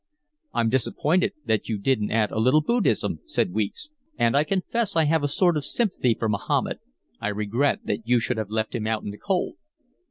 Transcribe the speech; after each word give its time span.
"I'm 0.51 0.69
disappointed 0.69 1.33
that 1.45 1.69
you 1.69 1.77
didn't 1.77 2.09
add 2.09 2.31
a 2.31 2.39
little 2.39 2.61
Buddhism," 2.63 3.19
said 3.27 3.53
Weeks. 3.53 3.91
"And 4.17 4.35
I 4.35 4.43
confess 4.43 4.95
I 4.95 5.03
have 5.03 5.21
a 5.21 5.27
sort 5.27 5.55
of 5.55 5.63
sympathy 5.63 6.15
for 6.17 6.27
Mahomet; 6.27 6.79
I 7.19 7.27
regret 7.27 7.81
that 7.83 8.07
you 8.07 8.19
should 8.19 8.37
have 8.37 8.49
left 8.49 8.73
him 8.73 8.87
out 8.87 9.03
in 9.03 9.11
the 9.11 9.19
cold." 9.19 9.57